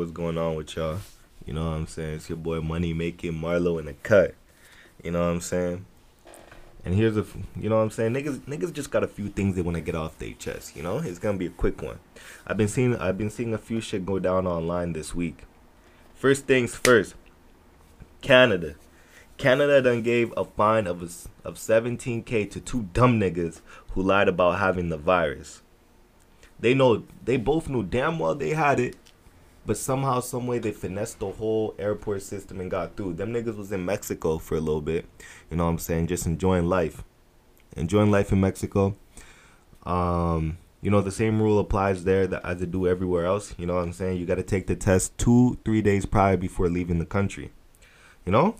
what's 0.00 0.12
going 0.12 0.38
on 0.38 0.54
with 0.54 0.76
y'all? 0.76 0.98
You 1.44 1.52
know 1.52 1.68
what 1.68 1.76
I'm 1.76 1.86
saying? 1.86 2.14
It's 2.14 2.28
your 2.30 2.38
boy 2.38 2.62
Money 2.62 2.94
Making 2.94 3.34
Marlo 3.34 3.78
in 3.78 3.84
the 3.84 3.92
cut. 3.92 4.34
You 5.04 5.10
know 5.10 5.20
what 5.20 5.30
I'm 5.30 5.42
saying? 5.42 5.84
And 6.86 6.94
here's 6.94 7.18
a, 7.18 7.26
you 7.54 7.68
know 7.68 7.76
what 7.76 7.82
I'm 7.82 7.90
saying? 7.90 8.14
Niggas, 8.14 8.38
niggas 8.46 8.72
just 8.72 8.90
got 8.90 9.04
a 9.04 9.08
few 9.08 9.28
things 9.28 9.56
they 9.56 9.60
want 9.60 9.74
to 9.74 9.82
get 9.82 9.94
off 9.94 10.18
their 10.18 10.32
chest. 10.32 10.74
You 10.74 10.82
know, 10.82 11.00
it's 11.00 11.18
gonna 11.18 11.36
be 11.36 11.44
a 11.44 11.50
quick 11.50 11.82
one. 11.82 11.98
I've 12.46 12.56
been 12.56 12.66
seeing, 12.66 12.96
I've 12.96 13.18
been 13.18 13.28
seeing 13.28 13.52
a 13.52 13.58
few 13.58 13.82
shit 13.82 14.06
go 14.06 14.18
down 14.18 14.46
online 14.46 14.94
this 14.94 15.14
week. 15.14 15.44
First 16.14 16.46
things 16.46 16.74
first, 16.74 17.14
Canada. 18.22 18.76
Canada 19.36 19.82
done 19.82 20.00
gave 20.00 20.32
a 20.34 20.46
fine 20.46 20.86
of 20.86 21.02
a, 21.02 21.46
of 21.46 21.56
17k 21.56 22.50
to 22.50 22.58
two 22.58 22.88
dumb 22.94 23.20
niggas 23.20 23.60
who 23.90 24.02
lied 24.02 24.28
about 24.28 24.60
having 24.60 24.88
the 24.88 24.96
virus. 24.96 25.60
They 26.58 26.72
know 26.72 27.04
they 27.22 27.36
both 27.36 27.68
knew 27.68 27.82
damn 27.82 28.18
well 28.18 28.34
they 28.34 28.50
had 28.50 28.80
it, 28.80 28.96
but 29.70 29.76
somehow, 29.76 30.18
some 30.18 30.48
way, 30.48 30.58
they 30.58 30.72
finessed 30.72 31.20
the 31.20 31.30
whole 31.30 31.76
airport 31.78 32.22
system 32.22 32.58
and 32.58 32.68
got 32.68 32.96
through. 32.96 33.12
Them 33.12 33.32
niggas 33.32 33.56
was 33.56 33.70
in 33.70 33.84
Mexico 33.84 34.38
for 34.38 34.56
a 34.56 34.60
little 34.60 34.80
bit. 34.80 35.06
You 35.48 35.56
know 35.56 35.66
what 35.66 35.70
I'm 35.70 35.78
saying? 35.78 36.08
Just 36.08 36.26
enjoying 36.26 36.66
life, 36.66 37.04
enjoying 37.76 38.10
life 38.10 38.32
in 38.32 38.40
Mexico. 38.40 38.96
Um, 39.86 40.58
you 40.82 40.90
know 40.90 41.00
the 41.00 41.12
same 41.12 41.40
rule 41.40 41.60
applies 41.60 42.02
there 42.02 42.26
that 42.26 42.44
as 42.44 42.60
it 42.60 42.72
do 42.72 42.88
everywhere 42.88 43.26
else. 43.26 43.54
You 43.58 43.66
know 43.66 43.76
what 43.76 43.84
I'm 43.84 43.92
saying? 43.92 44.18
You 44.18 44.26
got 44.26 44.38
to 44.38 44.42
take 44.42 44.66
the 44.66 44.74
test 44.74 45.16
two, 45.18 45.56
three 45.64 45.82
days 45.82 46.04
prior 46.04 46.36
before 46.36 46.68
leaving 46.68 46.98
the 46.98 47.06
country. 47.06 47.52
You 48.26 48.32
know, 48.32 48.56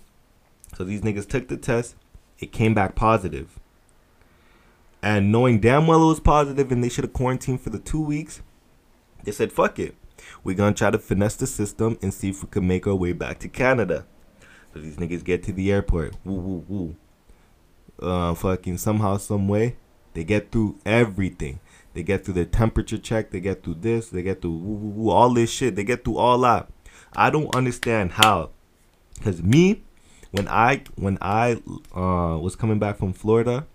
so 0.77 0.85
these 0.85 1.01
niggas 1.01 1.27
took 1.27 1.49
the 1.49 1.57
test. 1.57 1.97
It 2.39 2.53
came 2.53 2.73
back 2.73 2.95
positive. 2.95 3.59
And 5.03 5.29
knowing 5.29 5.59
damn 5.59 5.87
well 5.87 6.03
it 6.03 6.07
was 6.07 6.21
positive 6.21 6.71
and 6.71 6.81
they 6.81 6.87
should 6.87 7.03
have 7.03 7.11
quarantined 7.11 7.59
for 7.59 7.69
the 7.69 7.79
two 7.79 8.01
weeks, 8.01 8.41
they 9.25 9.33
said, 9.33 9.51
fuck 9.51 9.77
it. 9.77 9.93
We're 10.43 10.55
gonna 10.55 10.75
try 10.75 10.91
to 10.91 10.99
finesse 10.99 11.35
the 11.35 11.47
system 11.47 11.97
and 12.01 12.13
see 12.13 12.29
if 12.29 12.43
we 12.43 12.49
can 12.49 12.67
make 12.67 12.87
our 12.87 12.95
way 12.95 13.13
back 13.13 13.39
to 13.39 13.49
Canada. 13.49 14.05
So 14.73 14.79
these 14.79 14.97
niggas 14.97 15.23
get 15.23 15.43
to 15.43 15.51
the 15.51 15.71
airport. 15.71 16.15
Woo 16.23 16.39
woo 16.39 16.65
woo. 16.67 16.95
Uh 18.01 18.33
fucking 18.33 18.77
somehow, 18.77 19.17
some 19.17 19.47
way, 19.47 19.75
they 20.13 20.23
get 20.23 20.51
through 20.51 20.79
everything. 20.85 21.59
They 21.93 22.03
get 22.03 22.23
through 22.23 22.35
the 22.35 22.45
temperature 22.45 22.97
check, 22.97 23.31
they 23.31 23.39
get 23.39 23.63
through 23.63 23.75
this, 23.81 24.09
they 24.09 24.23
get 24.23 24.41
through 24.41 24.57
woo 24.57 24.75
woo 24.75 24.89
woo, 24.89 25.09
all 25.09 25.33
this 25.33 25.51
shit, 25.51 25.75
they 25.75 25.83
get 25.83 26.03
through 26.05 26.17
all 26.17 26.39
that. 26.39 26.69
I 27.13 27.29
don't 27.29 27.53
understand 27.55 28.13
how. 28.13 28.51
Cause 29.23 29.41
me, 29.41 29.83
when 30.31 30.47
I 30.47 30.83
when 30.95 31.17
I 31.21 31.61
uh 31.95 32.37
was 32.39 32.55
coming 32.55 32.79
back 32.79 32.97
from 32.97 33.13
Florida, 33.13 33.67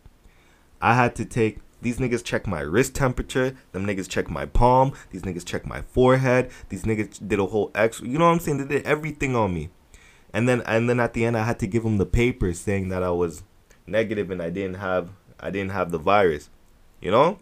I 0.81 0.95
had 0.95 1.15
to 1.17 1.25
take 1.25 1.59
these 1.87 1.99
niggas 1.99 2.25
check 2.25 2.49
my 2.49 2.63
wrist 2.63 2.97
temperature. 2.97 3.57
Them 3.71 3.87
niggas 3.87 4.09
check 4.09 4.29
my 4.29 4.45
palm. 4.45 4.93
These 5.11 5.23
niggas 5.23 5.45
check 5.45 5.65
my 5.65 5.83
forehead. 5.83 6.51
These 6.69 6.83
niggas 6.83 7.29
did 7.29 7.39
a 7.39 7.47
whole 7.47 7.71
X. 7.77 8.01
You 8.01 8.19
know 8.19 8.27
what 8.27 8.33
I'm 8.33 8.41
saying? 8.41 8.59
They 8.59 8.79
did 8.79 8.85
everything 8.85 9.37
on 9.37 9.55
me. 9.55 9.69
And 10.33 10.49
then 10.49 10.63
and 10.63 10.91
then 10.91 10.99
at 10.99 11.13
the 11.13 11.25
end, 11.25 11.37
I 11.37 11.45
had 11.45 11.61
to 11.61 11.67
give 11.69 11.85
them 11.85 11.99
the 11.99 12.05
paper 12.05 12.53
saying 12.55 12.89
that 12.89 13.05
I 13.05 13.11
was 13.11 13.45
negative 13.87 14.33
and 14.33 14.43
I 14.43 14.51
didn't 14.51 14.79
have 14.79 15.11
I 15.39 15.51
didn't 15.51 15.71
have 15.71 15.93
the 15.93 15.99
virus. 15.99 16.51
You 17.01 17.13
know? 17.13 17.39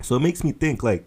So 0.00 0.16
it 0.16 0.20
makes 0.20 0.42
me 0.42 0.52
think 0.52 0.82
like 0.82 1.04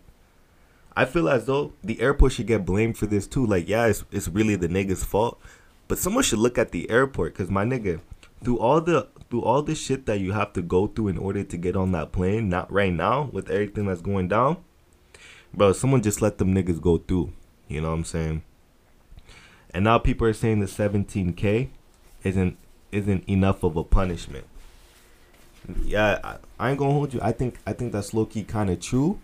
I 0.95 1.05
feel 1.05 1.29
as 1.29 1.47
though 1.47 1.73
the 1.83 1.99
airport 1.99 2.33
should 2.33 2.45
get 2.45 2.63
blamed 2.63 2.95
for 2.95 3.07
this 3.07 3.25
too. 3.25 3.43
Like, 3.43 3.67
yeah, 3.67 3.87
it's, 3.87 4.03
it's 4.11 4.27
really 4.27 4.55
the 4.55 4.69
nigga's 4.69 5.03
fault, 5.03 5.41
but 5.87 5.97
someone 5.97 6.23
should 6.23 6.37
look 6.37 6.59
at 6.59 6.69
the 6.69 6.87
airport 6.91 7.33
because 7.33 7.49
my 7.49 7.65
nigga, 7.65 8.01
through 8.43 8.59
all 8.59 8.81
the 8.81 9.07
through 9.29 9.43
all 9.43 9.61
the 9.61 9.75
shit 9.75 10.05
that 10.05 10.19
you 10.19 10.31
have 10.31 10.53
to 10.53 10.61
go 10.61 10.87
through 10.87 11.09
in 11.09 11.17
order 11.17 11.43
to 11.43 11.57
get 11.57 11.75
on 11.75 11.91
that 11.91 12.11
plane, 12.11 12.49
not 12.49 12.71
right 12.71 12.93
now 12.93 13.29
with 13.31 13.49
everything 13.49 13.85
that's 13.85 14.01
going 14.01 14.27
down, 14.27 14.57
bro, 15.53 15.73
someone 15.73 16.01
just 16.01 16.21
let 16.21 16.37
them 16.37 16.53
niggas 16.53 16.81
go 16.81 16.97
through. 16.97 17.33
You 17.67 17.81
know 17.81 17.89
what 17.89 17.95
I'm 17.95 18.05
saying? 18.05 18.43
And 19.71 19.83
now 19.83 19.97
people 19.99 20.27
are 20.27 20.33
saying 20.33 20.59
the 20.59 20.65
17k 20.65 21.69
isn't 22.23 22.57
isn't 22.91 23.27
enough 23.27 23.63
of 23.63 23.75
a 23.75 23.83
punishment. 23.83 24.45
Yeah, 25.83 26.19
I, 26.23 26.37
I 26.57 26.69
ain't 26.69 26.79
gonna 26.79 26.93
hold 26.93 27.13
you. 27.13 27.19
I 27.21 27.33
think 27.33 27.59
I 27.65 27.73
think 27.73 27.91
that's 27.91 28.13
low 28.13 28.25
key 28.25 28.43
kind 28.43 28.69
of 28.69 28.79
true. 28.79 29.19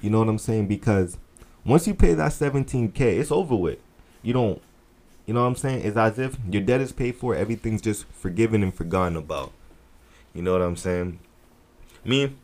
You 0.00 0.10
know 0.10 0.18
what 0.18 0.28
I'm 0.28 0.38
saying? 0.38 0.66
Because 0.66 1.16
once 1.64 1.86
you 1.86 1.94
pay 1.94 2.14
that 2.14 2.32
17k, 2.32 3.00
it's 3.00 3.30
over 3.30 3.54
with. 3.54 3.78
You 4.22 4.32
don't 4.32 4.62
you 5.28 5.34
know 5.34 5.42
what 5.42 5.48
I'm 5.48 5.56
saying? 5.56 5.82
It's 5.84 5.98
as 5.98 6.18
if 6.18 6.38
your 6.50 6.62
debt 6.62 6.80
is 6.80 6.90
paid 6.90 7.16
for, 7.16 7.34
everything's 7.34 7.82
just 7.82 8.06
forgiven 8.06 8.62
and 8.62 8.74
forgotten 8.74 9.14
about. 9.14 9.52
You 10.32 10.40
know 10.40 10.52
what 10.52 10.62
I'm 10.62 10.74
saying? 10.74 11.18
Me, 12.02 12.34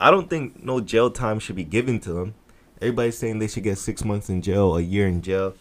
I 0.00 0.10
don't 0.10 0.28
think 0.28 0.60
no 0.60 0.80
jail 0.80 1.12
time 1.12 1.38
should 1.38 1.54
be 1.54 1.62
given 1.62 2.00
to 2.00 2.12
them. 2.12 2.34
Everybody's 2.82 3.16
saying 3.16 3.38
they 3.38 3.46
should 3.46 3.62
get 3.62 3.78
six 3.78 4.04
months 4.04 4.28
in 4.28 4.42
jail, 4.42 4.76
a 4.76 4.80
year 4.80 5.06
in 5.06 5.22
jail. 5.22 5.54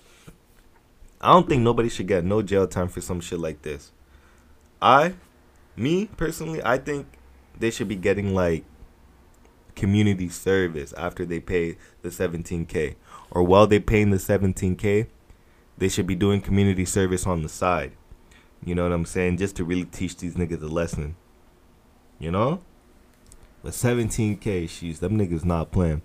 I 1.22 1.32
don't 1.34 1.48
think 1.48 1.62
nobody 1.62 1.90
should 1.90 2.08
get 2.08 2.26
no 2.26 2.42
jail 2.42 2.66
time 2.66 2.88
for 2.88 3.02
some 3.02 3.22
shit 3.22 3.40
like 3.40 3.62
this. 3.62 3.92
I, 4.82 5.14
me 5.76 6.08
personally, 6.18 6.60
I 6.66 6.80
think 6.80 7.06
they 7.56 7.70
should 7.70 7.88
be 7.88 7.96
getting 7.96 8.34
like 8.34 8.66
community 9.76 10.28
service 10.28 10.92
after 10.94 11.24
they 11.24 11.40
pay 11.40 11.78
the 12.02 12.10
17k 12.10 12.96
or 13.30 13.44
while 13.44 13.68
they 13.68 13.80
paying 13.80 14.10
the 14.10 14.18
17k 14.18 15.06
they 15.78 15.90
should 15.90 16.08
be 16.08 16.16
doing 16.16 16.42
community 16.42 16.86
service 16.86 17.26
on 17.26 17.42
the 17.42 17.50
side. 17.50 17.94
You 18.66 18.76
know 18.76 18.84
what 18.84 18.94
I'm 18.94 19.06
saying? 19.06 19.38
Just 19.38 19.56
to 19.58 19.64
really 19.64 19.86
teach 19.86 20.18
these 20.18 20.36
niggas 20.36 20.62
a 20.62 20.68
lesson. 20.68 21.16
You 22.20 22.32
know? 22.32 22.62
But 23.64 23.74
17K, 23.74 24.70
she's 24.70 25.00
them 25.00 25.18
niggas 25.18 25.46
not 25.46 25.72
playing. 25.72 26.02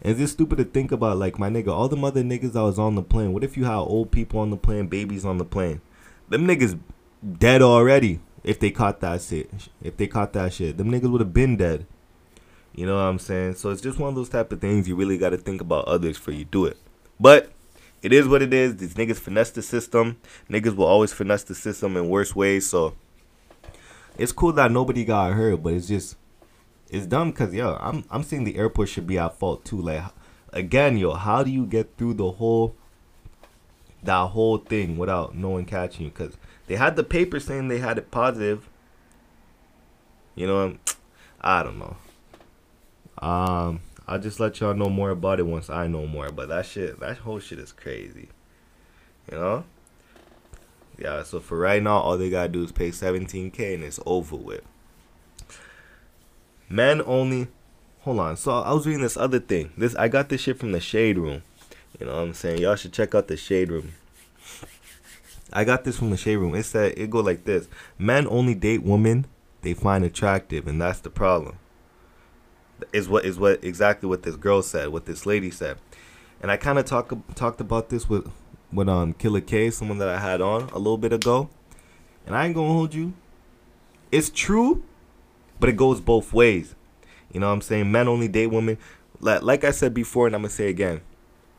And 0.00 0.10
it's 0.12 0.20
just 0.20 0.34
stupid 0.34 0.56
to 0.58 0.64
think 0.64 0.92
about, 0.92 1.18
like, 1.18 1.38
my 1.38 1.48
nigga, 1.48 1.68
all 1.68 1.88
the 1.88 1.96
mother 1.96 2.22
niggas 2.22 2.56
I 2.56 2.62
was 2.62 2.78
on 2.78 2.94
the 2.94 3.02
plane. 3.02 3.32
What 3.32 3.44
if 3.44 3.56
you 3.56 3.64
had 3.64 3.76
old 3.76 4.10
people 4.10 4.40
on 4.40 4.50
the 4.50 4.56
plane, 4.56 4.86
babies 4.86 5.24
on 5.24 5.38
the 5.38 5.44
plane? 5.44 5.80
Them 6.28 6.46
niggas 6.46 6.78
dead 7.38 7.62
already 7.62 8.20
if 8.42 8.58
they 8.58 8.70
caught 8.70 9.00
that 9.00 9.22
shit. 9.22 9.50
If 9.82 9.96
they 9.96 10.06
caught 10.06 10.32
that 10.32 10.52
shit. 10.52 10.78
Them 10.78 10.90
niggas 10.90 11.10
would 11.10 11.20
have 11.20 11.34
been 11.34 11.56
dead. 11.56 11.86
You 12.74 12.86
know 12.86 12.96
what 12.96 13.02
I'm 13.02 13.18
saying? 13.18 13.56
So 13.56 13.70
it's 13.70 13.82
just 13.82 13.98
one 13.98 14.08
of 14.08 14.14
those 14.14 14.30
type 14.30 14.50
of 14.50 14.60
things 14.60 14.88
you 14.88 14.96
really 14.96 15.18
got 15.18 15.30
to 15.30 15.36
think 15.36 15.60
about 15.60 15.84
others 15.84 16.16
before 16.16 16.34
you 16.34 16.46
do 16.46 16.64
it. 16.64 16.78
But 17.20 17.51
it 18.02 18.12
is 18.12 18.26
what 18.26 18.42
it 18.42 18.52
is. 18.52 18.76
These 18.76 18.94
niggas 18.94 19.18
finesse 19.18 19.50
the 19.50 19.62
system. 19.62 20.18
Niggas 20.50 20.76
will 20.76 20.86
always 20.86 21.12
finesse 21.12 21.44
the 21.44 21.54
system 21.54 21.96
in 21.96 22.08
worse 22.08 22.34
ways. 22.34 22.68
So 22.68 22.96
it's 24.18 24.32
cool 24.32 24.52
that 24.54 24.72
nobody 24.72 25.04
got 25.04 25.32
hurt, 25.32 25.62
but 25.62 25.72
it's 25.72 25.88
just 25.88 26.16
it's 26.90 27.06
dumb 27.06 27.30
because 27.30 27.54
yo, 27.54 27.76
I'm 27.80 28.04
I'm 28.10 28.22
saying 28.22 28.44
the 28.44 28.56
airport 28.56 28.88
should 28.88 29.06
be 29.06 29.18
at 29.18 29.38
fault 29.38 29.64
too. 29.64 29.80
Like 29.80 30.04
again, 30.52 30.96
yo, 30.96 31.14
how 31.14 31.42
do 31.42 31.50
you 31.50 31.64
get 31.64 31.96
through 31.96 32.14
the 32.14 32.32
whole 32.32 32.74
that 34.02 34.28
whole 34.28 34.58
thing 34.58 34.98
without 34.98 35.34
no 35.34 35.50
one 35.50 35.64
catching 35.64 36.04
you? 36.04 36.10
Because 36.10 36.36
they 36.66 36.76
had 36.76 36.96
the 36.96 37.04
paper 37.04 37.38
saying 37.38 37.68
they 37.68 37.78
had 37.78 37.98
it 37.98 38.10
positive. 38.10 38.68
You 40.34 40.46
know, 40.46 40.76
I 41.40 41.62
don't 41.62 41.78
know. 41.78 41.96
Um. 43.18 43.80
I'll 44.06 44.18
just 44.18 44.40
let 44.40 44.60
y'all 44.60 44.74
know 44.74 44.88
more 44.88 45.10
about 45.10 45.38
it 45.38 45.46
once 45.46 45.70
I 45.70 45.86
know 45.86 46.06
more. 46.06 46.30
But 46.30 46.48
that 46.48 46.66
shit, 46.66 46.98
that 47.00 47.18
whole 47.18 47.38
shit 47.38 47.58
is 47.58 47.72
crazy. 47.72 48.28
You 49.30 49.38
know? 49.38 49.64
Yeah, 50.98 51.22
so 51.22 51.40
for 51.40 51.58
right 51.58 51.82
now, 51.82 51.98
all 51.98 52.18
they 52.18 52.30
gotta 52.30 52.48
do 52.48 52.62
is 52.62 52.72
pay 52.72 52.90
17k 52.90 53.74
and 53.74 53.84
it's 53.84 54.00
over 54.04 54.36
with. 54.36 54.62
Men 56.68 57.02
only. 57.06 57.48
Hold 58.00 58.18
on. 58.18 58.36
So 58.36 58.52
I 58.52 58.72
was 58.72 58.86
reading 58.86 59.02
this 59.02 59.16
other 59.16 59.38
thing. 59.38 59.72
This 59.76 59.94
I 59.94 60.08
got 60.08 60.28
this 60.28 60.40
shit 60.40 60.58
from 60.58 60.72
the 60.72 60.80
Shade 60.80 61.18
Room. 61.18 61.42
You 61.98 62.06
know 62.06 62.16
what 62.16 62.22
I'm 62.22 62.34
saying? 62.34 62.60
Y'all 62.60 62.76
should 62.76 62.92
check 62.92 63.14
out 63.14 63.28
the 63.28 63.36
Shade 63.36 63.70
Room. 63.70 63.92
I 65.52 65.64
got 65.64 65.84
this 65.84 65.98
from 65.98 66.10
the 66.10 66.16
Shade 66.16 66.36
Room. 66.36 66.54
It 66.54 66.64
said 66.64 66.94
it 66.96 67.10
go 67.10 67.20
like 67.20 67.44
this: 67.44 67.68
Men 67.98 68.26
only 68.26 68.54
date 68.54 68.82
women 68.82 69.26
they 69.60 69.74
find 69.74 70.04
attractive, 70.04 70.66
and 70.66 70.80
that's 70.80 71.00
the 71.00 71.10
problem 71.10 71.58
is 72.92 73.08
what 73.08 73.24
is 73.24 73.38
what 73.38 73.62
exactly 73.64 74.08
what 74.08 74.22
this 74.22 74.36
girl 74.36 74.62
said, 74.62 74.88
what 74.88 75.06
this 75.06 75.26
lady 75.26 75.50
said, 75.50 75.78
and 76.40 76.50
I 76.50 76.56
kind 76.56 76.78
of 76.78 76.84
talk 76.84 77.12
talked 77.34 77.60
about 77.60 77.88
this 77.88 78.08
with 78.08 78.30
with 78.72 78.88
um 78.88 79.14
Killer 79.14 79.40
K, 79.40 79.70
someone 79.70 79.98
that 79.98 80.08
I 80.08 80.18
had 80.18 80.40
on 80.40 80.62
a 80.70 80.78
little 80.78 80.98
bit 80.98 81.12
ago, 81.12 81.48
and 82.26 82.34
I 82.34 82.46
ain't 82.46 82.54
gonna 82.54 82.72
hold 82.72 82.94
you. 82.94 83.14
It's 84.10 84.30
true, 84.30 84.82
but 85.60 85.68
it 85.68 85.76
goes 85.76 86.00
both 86.00 86.32
ways. 86.32 86.74
You 87.32 87.40
know 87.40 87.48
what 87.48 87.54
I'm 87.54 87.60
saying? 87.62 87.90
Men 87.90 88.08
only 88.08 88.28
date 88.28 88.48
women. 88.48 88.78
Like, 89.20 89.42
like 89.42 89.64
I 89.64 89.70
said 89.70 89.94
before, 89.94 90.26
and 90.26 90.34
I'm 90.34 90.42
gonna 90.42 90.50
say 90.50 90.68
again, 90.68 91.00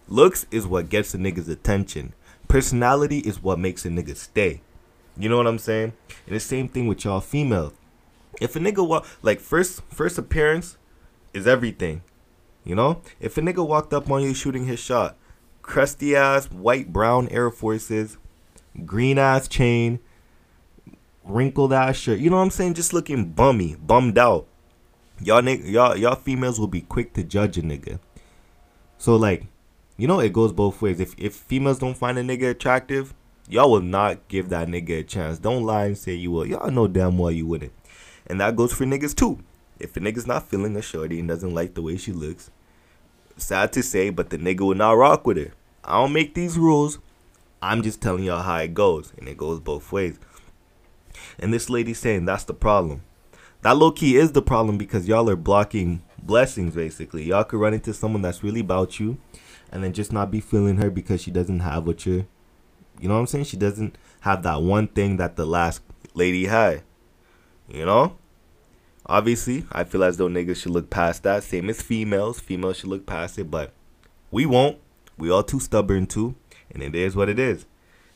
looks 0.07 0.45
is 0.51 0.67
what 0.67 0.89
gets 0.89 1.13
a 1.13 1.17
nigga's 1.17 1.49
attention. 1.49 2.13
Personality 2.47 3.19
is 3.19 3.41
what 3.41 3.57
makes 3.57 3.85
a 3.85 3.89
nigga 3.89 4.15
stay. 4.15 4.61
You 5.17 5.29
know 5.29 5.37
what 5.37 5.47
I'm 5.47 5.59
saying? 5.59 5.93
And 6.27 6.35
the 6.35 6.39
same 6.39 6.67
thing 6.67 6.87
with 6.87 7.05
y'all 7.05 7.21
female. 7.21 7.73
If 8.41 8.55
a 8.55 8.59
nigga 8.59 8.87
walk 8.87 9.05
like 9.21 9.39
first 9.39 9.81
first 9.89 10.17
appearance, 10.17 10.77
is 11.33 11.47
everything. 11.47 12.01
You 12.63 12.75
know? 12.75 13.01
If 13.19 13.37
a 13.37 13.41
nigga 13.41 13.65
walked 13.65 13.93
up 13.93 14.09
on 14.09 14.23
you 14.23 14.33
shooting 14.33 14.65
his 14.65 14.79
shot, 14.79 15.17
crusty 15.61 16.15
ass 16.15 16.51
white 16.51 16.93
brown 16.93 17.27
Air 17.29 17.51
Forces, 17.51 18.17
green 18.85 19.17
ass 19.17 19.47
chain, 19.47 19.99
wrinkled 21.23 21.73
ass 21.73 21.97
shirt. 21.97 22.19
You 22.19 22.29
know 22.29 22.37
what 22.37 22.43
I'm 22.43 22.51
saying? 22.51 22.75
Just 22.75 22.93
looking 22.93 23.31
bummy, 23.31 23.75
bummed 23.75 24.17
out. 24.17 24.47
Y'all 25.21 25.41
nigga, 25.41 25.69
y'all 25.69 25.95
y'all 25.95 26.15
females 26.15 26.59
will 26.59 26.67
be 26.67 26.81
quick 26.81 27.13
to 27.13 27.23
judge 27.23 27.57
a 27.57 27.61
nigga. 27.61 27.99
So 28.97 29.15
like, 29.15 29.45
you 29.97 30.07
know, 30.07 30.19
it 30.19 30.33
goes 30.33 30.51
both 30.51 30.81
ways. 30.81 30.99
If 30.99 31.13
if 31.17 31.35
females 31.35 31.79
don't 31.79 31.97
find 31.97 32.17
a 32.17 32.23
nigga 32.23 32.51
attractive, 32.51 33.13
y'all 33.47 33.71
will 33.71 33.81
not 33.81 34.27
give 34.27 34.49
that 34.49 34.67
nigga 34.67 34.99
a 34.99 35.03
chance. 35.03 35.39
Don't 35.39 35.63
lie 35.63 35.85
and 35.85 35.97
say 35.97 36.13
you 36.13 36.31
will. 36.31 36.45
Y'all 36.45 36.71
know 36.71 36.87
damn 36.87 37.17
well 37.17 37.31
you 37.31 37.45
wouldn't. 37.45 37.73
And 38.27 38.41
that 38.41 38.55
goes 38.55 38.73
for 38.73 38.85
niggas 38.85 39.15
too. 39.15 39.39
If 39.79 39.97
a 39.97 39.99
nigga's 39.99 40.27
not 40.27 40.47
feeling 40.47 40.75
a 40.75 40.81
shorty 40.81 41.19
and 41.19 41.27
doesn't 41.27 41.53
like 41.53 41.73
the 41.73 41.81
way 41.81 41.97
she 41.97 42.11
looks, 42.11 42.49
sad 43.37 43.73
to 43.73 43.83
say, 43.83 44.09
but 44.09 44.29
the 44.29 44.37
nigga 44.37 44.61
will 44.61 44.75
not 44.75 44.91
rock 44.91 45.25
with 45.25 45.37
her. 45.37 45.53
I 45.83 45.99
don't 45.99 46.13
make 46.13 46.33
these 46.33 46.57
rules. 46.57 46.99
I'm 47.61 47.81
just 47.81 48.01
telling 48.01 48.23
y'all 48.23 48.41
how 48.41 48.57
it 48.57 48.73
goes, 48.73 49.13
and 49.17 49.27
it 49.27 49.37
goes 49.37 49.59
both 49.59 49.91
ways. 49.91 50.19
And 51.39 51.53
this 51.53 51.69
lady's 51.69 51.99
saying 51.99 52.25
that's 52.25 52.43
the 52.43 52.53
problem. 52.53 53.03
That 53.61 53.77
low 53.77 53.91
key 53.91 54.17
is 54.17 54.33
the 54.33 54.41
problem 54.41 54.77
because 54.77 55.07
y'all 55.07 55.29
are 55.29 55.35
blocking 55.35 56.03
blessings 56.21 56.75
basically. 56.75 57.23
Y'all 57.23 57.43
could 57.43 57.59
run 57.59 57.73
into 57.73 57.93
someone 57.93 58.21
that's 58.21 58.43
really 58.43 58.59
about 58.59 58.99
you 58.99 59.17
and 59.71 59.83
then 59.83 59.93
just 59.93 60.11
not 60.11 60.31
be 60.31 60.39
feeling 60.39 60.77
her 60.77 60.89
because 60.89 61.21
she 61.21 61.31
doesn't 61.31 61.61
have 61.61 61.87
what 61.87 62.05
you're 62.05 62.25
you 62.99 63.07
know 63.07 63.15
what 63.15 63.21
I'm 63.21 63.27
saying? 63.27 63.45
She 63.45 63.57
doesn't 63.57 63.97
have 64.21 64.43
that 64.43 64.61
one 64.61 64.87
thing 64.87 65.17
that 65.17 65.35
the 65.35 65.45
last 65.45 65.81
lady 66.13 66.45
had. 66.45 66.83
You 67.67 67.85
know? 67.85 68.17
Obviously, 69.05 69.65
I 69.71 69.83
feel 69.83 70.03
as 70.03 70.17
though 70.17 70.29
niggas 70.29 70.57
should 70.57 70.71
look 70.71 70.89
past 70.89 71.23
that. 71.23 71.43
Same 71.43 71.69
as 71.69 71.81
females. 71.81 72.39
Females 72.39 72.77
should 72.77 72.89
look 72.89 73.05
past 73.05 73.37
it, 73.37 73.51
but 73.51 73.71
we 74.31 74.45
won't. 74.45 74.77
We 75.17 75.29
all 75.29 75.43
too 75.43 75.59
stubborn 75.59 76.07
too, 76.07 76.35
and 76.71 76.81
it 76.81 76.95
is 76.95 77.15
what 77.15 77.29
it 77.29 77.37
is. 77.37 77.65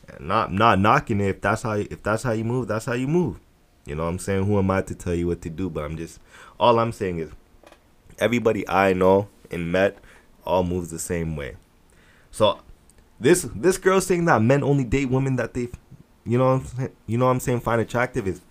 And 0.08 0.28
not 0.28 0.54
not 0.54 0.80
knocking 0.80 1.20
it 1.20 1.30
if 1.30 1.42
that's 1.42 1.64
how 1.64 1.74
if 1.74 2.02
that's 2.02 2.24
how 2.24 2.32
you 2.32 2.46
move, 2.46 2.68
that's 2.68 2.86
how 2.86 2.94
you 2.94 3.08
move. 3.08 3.40
You 3.86 3.96
know 3.96 4.04
what 4.04 4.10
I'm 4.10 4.20
saying? 4.20 4.46
Who 4.46 4.58
am 4.58 4.72
I 4.72 4.82
to 4.82 4.96
tell 4.96 5.14
you 5.14 5.28
what 5.28 5.42
to 5.42 5.50
do? 5.50 5.70
But 5.70 5.84
I'm 5.84 5.98
just 5.98 6.20
all 6.60 6.80
I'm 6.80 6.92
saying 6.92 7.20
is 7.20 7.32
everybody 8.20 8.68
I 8.68 8.94
know 8.94 9.28
and 9.52 9.72
met 9.72 9.98
all 10.46 10.64
moves 10.64 10.90
the 10.90 11.00
same 11.00 11.36
way. 11.36 11.58
So 12.32 12.60
this 13.20 13.48
this 13.54 13.78
girl 13.78 14.00
saying 14.02 14.26
that 14.26 14.42
men 14.42 14.64
only 14.64 14.84
date 14.84 15.10
women 15.10 15.36
that 15.36 15.54
they 15.54 15.70
you 16.26 16.38
know 16.38 16.64
you 17.06 17.18
know 17.18 17.26
what 17.26 17.32
I'm 17.32 17.40
saying 17.40 17.62
find 17.62 17.82
attractive 17.82 18.28
is 18.28 18.42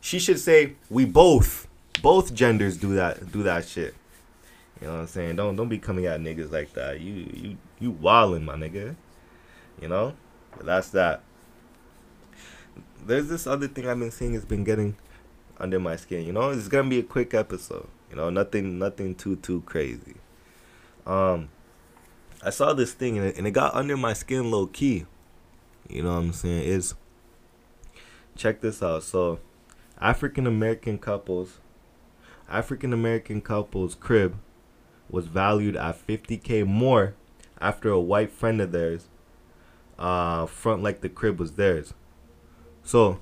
she 0.00 0.18
should 0.18 0.38
say 0.38 0.74
we 0.90 1.04
both 1.04 1.66
both 2.02 2.32
genders 2.34 2.76
do 2.76 2.94
that 2.94 3.32
do 3.32 3.42
that 3.42 3.66
shit. 3.66 3.94
You 4.80 4.86
know 4.86 4.94
what 4.94 5.00
I'm 5.00 5.06
saying? 5.08 5.36
Don't 5.36 5.56
don't 5.56 5.68
be 5.68 5.78
coming 5.78 6.06
at 6.06 6.20
niggas 6.20 6.52
like 6.52 6.72
that. 6.74 7.00
You 7.00 7.28
you 7.32 7.56
you 7.80 7.92
wildin', 7.92 8.44
my 8.44 8.54
nigga. 8.54 8.94
You 9.80 9.88
know? 9.88 10.14
But 10.56 10.66
that's 10.66 10.90
that. 10.90 11.22
There's 13.04 13.28
this 13.28 13.46
other 13.46 13.68
thing 13.68 13.88
I've 13.88 13.98
been 13.98 14.10
seeing 14.10 14.34
has 14.34 14.44
been 14.44 14.64
getting 14.64 14.96
under 15.58 15.78
my 15.80 15.96
skin. 15.96 16.24
You 16.24 16.32
know, 16.32 16.50
it's 16.50 16.68
gonna 16.68 16.88
be 16.88 17.00
a 17.00 17.02
quick 17.02 17.34
episode. 17.34 17.88
You 18.10 18.16
know, 18.16 18.30
nothing 18.30 18.78
nothing 18.78 19.14
too 19.14 19.36
too 19.36 19.62
crazy. 19.62 20.16
Um 21.06 21.48
I 22.42 22.50
saw 22.50 22.72
this 22.72 22.92
thing 22.92 23.18
and 23.18 23.26
it, 23.26 23.36
and 23.36 23.46
it 23.46 23.50
got 23.50 23.74
under 23.74 23.96
my 23.96 24.12
skin 24.12 24.50
low 24.50 24.66
key. 24.66 25.06
You 25.88 26.02
know 26.02 26.14
what 26.14 26.18
I'm 26.18 26.32
saying? 26.32 26.62
Is 26.62 26.94
check 28.36 28.60
this 28.60 28.82
out. 28.82 29.02
So 29.02 29.40
African 30.00 30.46
American 30.46 30.98
couples 30.98 31.58
African 32.48 32.92
American 32.92 33.40
couples 33.40 33.94
crib 33.94 34.36
was 35.10 35.26
valued 35.26 35.76
at 35.76 36.06
50k 36.06 36.66
more 36.66 37.14
after 37.60 37.90
a 37.90 38.00
white 38.00 38.30
friend 38.30 38.60
of 38.60 38.72
theirs 38.72 39.08
uh 39.98 40.46
front 40.46 40.82
like 40.82 41.00
the 41.00 41.08
crib 41.08 41.40
was 41.40 41.52
theirs. 41.52 41.94
So 42.84 43.18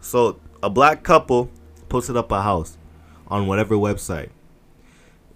so 0.00 0.40
a 0.62 0.70
black 0.70 1.02
couple 1.02 1.50
posted 1.88 2.16
up 2.16 2.30
a 2.30 2.42
house 2.42 2.78
on 3.26 3.46
whatever 3.46 3.74
website. 3.74 4.30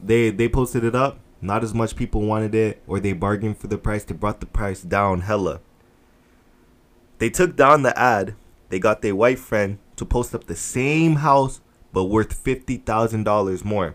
They 0.02 0.30
they 0.30 0.48
posted 0.48 0.84
it 0.84 0.94
up, 0.94 1.18
not 1.40 1.64
as 1.64 1.74
much 1.74 1.96
people 1.96 2.22
wanted 2.22 2.54
it 2.54 2.82
or 2.86 3.00
they 3.00 3.12
bargained 3.12 3.58
for 3.58 3.66
the 3.66 3.78
price, 3.78 4.04
they 4.04 4.14
brought 4.14 4.40
the 4.40 4.46
price 4.46 4.82
down 4.82 5.22
hella. 5.22 5.60
They 7.18 7.30
took 7.30 7.56
down 7.56 7.82
the 7.82 7.98
ad. 7.98 8.36
They 8.68 8.78
got 8.78 9.00
their 9.00 9.16
white 9.16 9.38
friend 9.38 9.78
to 9.96 10.04
post 10.04 10.34
up 10.34 10.46
the 10.46 10.56
same 10.56 11.16
house 11.16 11.60
but 11.92 12.04
worth 12.04 12.42
$50,000 12.44 13.64
more. 13.64 13.94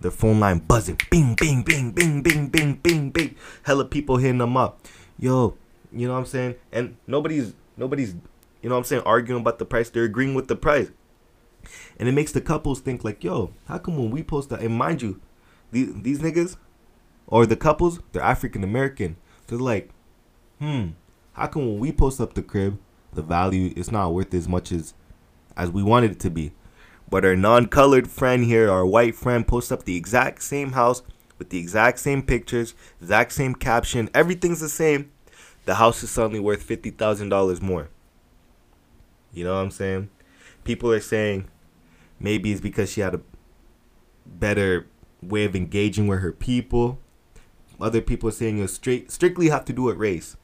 The 0.00 0.10
phone 0.10 0.40
line 0.40 0.58
buzzing. 0.58 1.00
Bing, 1.10 1.34
bing, 1.34 1.62
bing, 1.62 1.92
bing, 1.92 2.22
bing, 2.22 2.48
bing, 2.48 2.74
bing, 2.74 3.10
bing. 3.10 3.34
Hella 3.64 3.84
people 3.84 4.18
hitting 4.18 4.38
them 4.38 4.56
up. 4.56 4.80
Yo, 5.18 5.56
you 5.92 6.06
know 6.06 6.12
what 6.14 6.20
I'm 6.20 6.26
saying? 6.26 6.54
And 6.72 6.96
nobody's, 7.06 7.54
nobody's, 7.76 8.14
you 8.62 8.68
know 8.68 8.74
what 8.74 8.80
I'm 8.80 8.84
saying, 8.84 9.02
arguing 9.02 9.40
about 9.40 9.58
the 9.58 9.64
price. 9.64 9.90
They're 9.90 10.04
agreeing 10.04 10.34
with 10.34 10.48
the 10.48 10.56
price. 10.56 10.90
And 11.98 12.08
it 12.08 12.12
makes 12.12 12.32
the 12.32 12.40
couples 12.40 12.80
think 12.80 13.04
like, 13.04 13.24
yo, 13.24 13.52
how 13.66 13.78
come 13.78 13.96
when 13.96 14.10
we 14.10 14.22
post 14.22 14.50
that, 14.50 14.60
and 14.60 14.76
mind 14.76 15.02
you, 15.02 15.20
these, 15.72 15.92
these 16.02 16.18
niggas 16.20 16.56
or 17.26 17.46
the 17.46 17.56
couples, 17.56 18.00
they're 18.12 18.22
African 18.22 18.62
American. 18.62 19.16
They're 19.46 19.58
like, 19.58 19.90
hmm, 20.58 20.88
how 21.32 21.46
come 21.48 21.66
when 21.66 21.78
we 21.78 21.92
post 21.92 22.20
up 22.20 22.34
the 22.34 22.42
crib, 22.42 22.78
the 23.14 23.22
value 23.22 23.72
is 23.76 23.90
not 23.90 24.12
worth 24.12 24.34
as 24.34 24.48
much 24.48 24.72
as 24.72 24.94
as 25.56 25.70
we 25.70 25.82
wanted 25.82 26.12
it 26.12 26.20
to 26.20 26.30
be. 26.30 26.52
But 27.08 27.24
our 27.24 27.36
non-colored 27.36 28.10
friend 28.10 28.44
here, 28.44 28.70
our 28.70 28.84
white 28.84 29.14
friend, 29.14 29.46
posts 29.46 29.70
up 29.70 29.84
the 29.84 29.96
exact 29.96 30.42
same 30.42 30.72
house 30.72 31.02
with 31.38 31.50
the 31.50 31.58
exact 31.58 31.98
same 31.98 32.22
pictures, 32.22 32.74
exact 33.00 33.32
same 33.32 33.54
caption, 33.54 34.10
everything's 34.14 34.60
the 34.60 34.68
same. 34.68 35.12
The 35.64 35.76
house 35.76 36.02
is 36.02 36.10
suddenly 36.10 36.40
worth 36.40 36.62
fifty 36.62 36.90
thousand 36.90 37.28
dollars 37.28 37.60
more. 37.60 37.88
You 39.32 39.44
know 39.44 39.54
what 39.54 39.60
I'm 39.60 39.70
saying? 39.70 40.10
People 40.64 40.90
are 40.92 41.00
saying 41.00 41.48
maybe 42.20 42.52
it's 42.52 42.60
because 42.60 42.92
she 42.92 43.00
had 43.00 43.14
a 43.14 43.20
better 44.26 44.86
way 45.22 45.44
of 45.44 45.56
engaging 45.56 46.06
with 46.06 46.20
her 46.20 46.32
people. 46.32 46.98
Other 47.80 48.00
people 48.00 48.28
are 48.28 48.32
saying 48.32 48.66
straight 48.68 49.10
strictly 49.10 49.48
have 49.48 49.64
to 49.66 49.72
do 49.72 49.82
with 49.82 49.96
race 49.96 50.36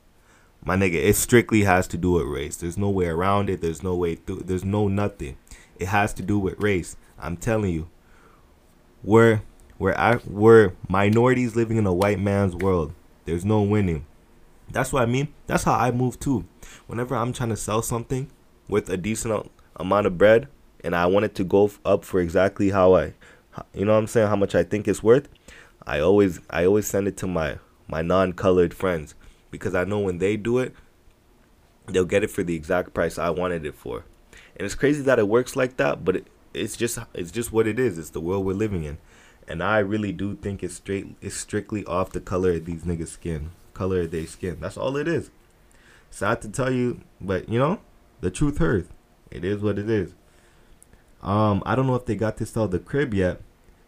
my 0.62 0.77
nigga, 0.77 0.95
it 0.95 1.17
strictly 1.17 1.62
has 1.62 1.89
to 1.89 1.97
do 1.97 2.12
with 2.12 2.27
race. 2.27 2.57
There's 2.57 2.77
no 2.77 2.91
way 2.91 3.07
around 3.07 3.49
it. 3.49 3.61
There's 3.61 3.83
no 3.83 3.95
way 3.95 4.17
through. 4.17 4.43
There's 4.45 4.65
no 4.65 4.89
nothing. 4.89 5.37
It 5.79 5.89
has 5.89 6.12
to 6.15 6.23
do 6.23 6.39
with 6.39 6.61
race. 6.61 6.97
I'm 7.19 7.37
telling 7.37 7.73
you. 7.73 7.89
We're 9.03 9.43
we're 9.79 10.21
we're 10.27 10.73
minorities 10.89 11.57
living 11.57 11.79
in 11.79 11.87
a 11.87 11.95
white 11.95 12.21
man's 12.21 12.55
world. 12.55 12.93
There's 13.25 13.45
no 13.45 13.62
winning. 13.62 14.05
That's 14.71 14.93
what 14.93 15.03
I 15.03 15.07
mean. 15.07 15.29
That's 15.47 15.64
how 15.64 15.75
I 15.75 15.90
move 15.90 16.21
too. 16.21 16.45
Whenever 16.87 17.17
I'm 17.17 17.33
trying 17.33 17.49
to 17.49 17.57
sell 17.57 17.83
something 17.83 18.31
with 18.69 18.88
a 18.90 18.97
decent 18.97 19.50
amount 19.76 20.07
of 20.07 20.19
bread 20.19 20.49
and 20.85 20.95
I 20.95 21.07
want 21.07 21.25
it 21.25 21.35
to 21.37 21.45
go 21.45 21.71
up 21.85 22.05
for 22.05 22.21
exactly 22.21 22.71
how 22.71 22.95
I, 22.95 23.14
you 23.75 23.85
know 23.85 23.93
what 23.93 23.99
I'm 23.99 24.07
saying, 24.07 24.29
how 24.29 24.37
much 24.37 24.55
I 24.55 24.62
think 24.62 24.87
it's 24.87 25.02
worth, 25.02 25.29
I 25.87 26.00
always 26.00 26.40
I 26.50 26.67
always 26.67 26.87
send 26.87 27.09
it 27.09 27.17
to 27.19 27.26
my 27.26 27.59
my 27.88 28.02
non-colored 28.02 28.75
friends 28.75 29.14
because 29.50 29.75
I 29.75 29.85
know 29.85 30.00
when 30.00 30.19
they 30.19 30.37
do 30.37 30.59
it, 30.59 30.75
they'll 31.87 32.04
get 32.04 32.23
it 32.23 32.30
for 32.30 32.42
the 32.42 32.54
exact 32.54 32.95
price 32.95 33.19
I 33.19 33.30
wanted 33.30 33.66
it 33.66 33.75
for. 33.75 34.04
And 34.57 34.66
it's 34.66 34.75
crazy 34.75 35.02
that 35.02 35.19
it 35.19 35.28
works 35.28 35.57
like 35.57 35.76
that, 35.78 36.04
but 36.04 36.16
it, 36.16 36.26
it's 36.52 36.76
just 36.76 36.99
it's 37.14 37.30
just 37.30 37.52
what 37.52 37.66
it 37.66 37.78
is. 37.78 37.99
It's 37.99 38.11
the 38.11 38.21
world 38.21 38.45
we're 38.45 38.52
living 38.52 38.85
in. 38.85 38.99
And 39.49 39.62
I 39.62 39.78
really 39.78 40.12
do 40.12 40.37
think 40.37 40.62
it's 40.62 40.75
straight 40.75 41.16
it's 41.21 41.37
strictly 41.37 41.85
off 41.85 42.12
the 42.12 42.21
color 42.21 42.52
of 42.52 42.64
these 42.64 42.83
niggas' 42.83 43.09
skin. 43.09 43.50
Color 43.75 44.02
of 44.02 44.11
their 44.11 44.26
skin. 44.26 44.59
That's 44.61 44.76
all 44.76 44.97
it 44.97 45.09
is. 45.09 45.30
Sad 46.11 46.42
to 46.42 46.49
tell 46.49 46.73
you, 46.73 47.00
but 47.21 47.49
you 47.49 47.59
know, 47.59 47.80
the 48.21 48.30
truth 48.30 48.59
hurts. 48.59 48.88
It 49.30 49.45
is 49.45 49.62
what 49.62 49.78
it 49.78 49.88
is. 49.88 50.14
Um, 51.23 51.62
I 51.66 51.75
don't 51.75 51.87
know 51.87 51.95
if 51.95 52.07
they 52.07 52.16
got 52.16 52.37
to 52.38 52.47
sell 52.47 52.66
the 52.66 52.78
crib 52.78 53.14
yet, 53.14 53.40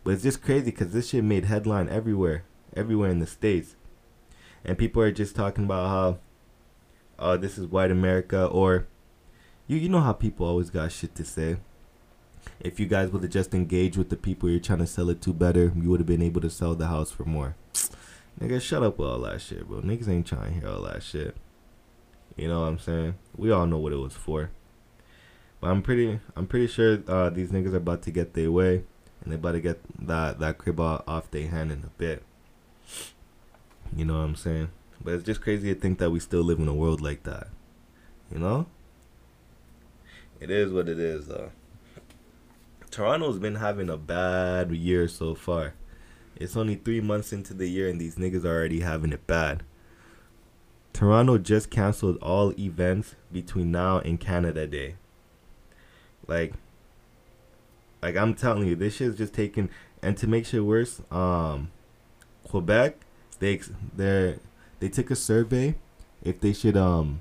but 0.04 0.14
it's 0.14 0.22
just 0.22 0.42
crazy 0.42 0.66
because 0.66 0.92
this 0.92 1.10
shit 1.10 1.24
made 1.24 1.46
headline 1.46 1.88
everywhere, 1.88 2.44
everywhere 2.76 3.10
in 3.10 3.18
the 3.18 3.26
states 3.26 3.74
and 4.64 4.78
people 4.78 5.02
are 5.02 5.12
just 5.12 5.36
talking 5.36 5.64
about 5.64 5.88
how 5.88 6.18
uh 7.18 7.36
this 7.36 7.58
is 7.58 7.66
white 7.66 7.90
America 7.90 8.46
or 8.46 8.86
you 9.66 9.76
you 9.76 9.88
know 9.88 10.00
how 10.00 10.12
people 10.12 10.46
always 10.46 10.70
got 10.70 10.92
shit 10.92 11.14
to 11.14 11.24
say. 11.24 11.56
If 12.60 12.80
you 12.80 12.86
guys 12.86 13.10
would 13.10 13.22
have 13.22 13.32
just 13.32 13.54
engaged 13.54 13.96
with 13.96 14.10
the 14.10 14.16
people 14.16 14.50
you're 14.50 14.60
trying 14.60 14.80
to 14.80 14.86
sell 14.86 15.08
it 15.10 15.22
to 15.22 15.32
better, 15.32 15.72
you 15.76 15.90
would 15.90 16.00
have 16.00 16.06
been 16.06 16.22
able 16.22 16.40
to 16.40 16.50
sell 16.50 16.74
the 16.74 16.88
house 16.88 17.10
for 17.10 17.24
more. 17.24 17.54
Nigga, 18.40 18.60
shut 18.60 18.82
up 18.82 18.98
with 18.98 19.08
all 19.08 19.20
that 19.20 19.40
shit, 19.40 19.68
bro. 19.68 19.80
Niggas 19.80 20.08
ain't 20.08 20.26
trying 20.26 20.54
to 20.54 20.60
hear 20.60 20.68
all 20.68 20.82
that 20.82 21.02
shit. 21.02 21.36
You 22.36 22.48
know 22.48 22.62
what 22.62 22.68
I'm 22.68 22.78
saying? 22.78 23.14
We 23.36 23.50
all 23.50 23.66
know 23.66 23.78
what 23.78 23.92
it 23.92 23.96
was 23.96 24.14
for. 24.14 24.50
But 25.60 25.70
I'm 25.70 25.82
pretty 25.82 26.18
I'm 26.34 26.46
pretty 26.46 26.66
sure 26.66 26.98
uh, 27.06 27.30
these 27.30 27.50
niggas 27.50 27.74
are 27.74 27.76
about 27.76 28.02
to 28.02 28.10
get 28.10 28.34
their 28.34 28.50
way 28.50 28.82
and 29.22 29.32
they 29.32 29.36
about 29.36 29.52
to 29.52 29.60
get 29.60 29.80
that 30.06 30.40
that 30.40 30.58
crib 30.58 30.80
off 30.80 31.30
their 31.30 31.48
hand 31.48 31.70
in 31.70 31.84
a 31.84 31.98
bit. 31.98 32.24
You 34.02 34.08
know 34.08 34.18
what 34.18 34.24
I'm 34.24 34.34
saying? 34.34 34.68
But 35.00 35.14
it's 35.14 35.22
just 35.22 35.42
crazy 35.42 35.72
to 35.72 35.80
think 35.80 36.00
that 36.00 36.10
we 36.10 36.18
still 36.18 36.42
live 36.42 36.58
in 36.58 36.66
a 36.66 36.74
world 36.74 37.00
like 37.00 37.22
that. 37.22 37.46
You 38.32 38.40
know? 38.40 38.66
It 40.40 40.50
is 40.50 40.72
what 40.72 40.88
it 40.88 40.98
is, 40.98 41.28
though. 41.28 41.52
Toronto's 42.90 43.38
been 43.38 43.54
having 43.54 43.88
a 43.88 43.96
bad 43.96 44.72
year 44.72 45.06
so 45.06 45.36
far. 45.36 45.74
It's 46.34 46.56
only 46.56 46.74
three 46.74 47.00
months 47.00 47.32
into 47.32 47.54
the 47.54 47.68
year 47.68 47.88
and 47.88 48.00
these 48.00 48.16
niggas 48.16 48.44
are 48.44 48.48
already 48.48 48.80
having 48.80 49.12
it 49.12 49.24
bad. 49.28 49.62
Toronto 50.92 51.38
just 51.38 51.70
canceled 51.70 52.16
all 52.16 52.52
events 52.58 53.14
between 53.30 53.70
now 53.70 54.00
and 54.00 54.18
Canada 54.18 54.66
Day. 54.66 54.96
Like, 56.26 56.54
like 58.02 58.16
I'm 58.16 58.34
telling 58.34 58.66
you, 58.66 58.74
this 58.74 58.96
shit's 58.96 59.16
just 59.16 59.32
taking. 59.32 59.70
And 60.02 60.16
to 60.16 60.26
make 60.26 60.44
shit 60.44 60.64
worse, 60.64 61.00
um, 61.12 61.70
Quebec 62.42 62.96
they 63.42 63.60
they 63.96 64.38
they 64.78 64.88
took 64.88 65.10
a 65.10 65.16
survey 65.16 65.74
if 66.22 66.40
they 66.40 66.52
should 66.52 66.76
um 66.76 67.20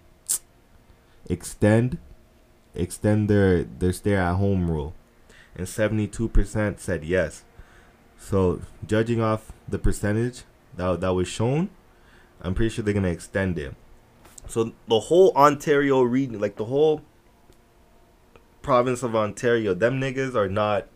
extend 1.27 1.97
extend 2.75 3.27
their 3.27 3.63
their 3.63 3.91
stay 3.91 4.15
at 4.15 4.35
home 4.35 4.69
rule, 4.69 4.93
and 5.55 5.67
seventy 5.67 6.07
two 6.07 6.29
percent 6.29 6.79
said 6.79 7.03
yes. 7.03 7.43
So 8.19 8.61
judging 8.85 9.19
off 9.19 9.51
the 9.67 9.79
percentage 9.79 10.43
that 10.77 11.01
that 11.01 11.13
was 11.13 11.27
shown, 11.27 11.69
I'm 12.41 12.53
pretty 12.53 12.69
sure 12.69 12.83
they're 12.85 12.93
gonna 12.93 13.09
extend 13.09 13.57
it. 13.57 13.73
So 14.47 14.73
the 14.87 14.99
whole 14.99 15.33
Ontario 15.35 16.03
region, 16.03 16.39
like 16.39 16.57
the 16.57 16.65
whole 16.65 17.01
province 18.61 19.01
of 19.01 19.15
Ontario, 19.15 19.73
them 19.73 19.99
niggas 19.99 20.35
are 20.35 20.49
not. 20.49 20.87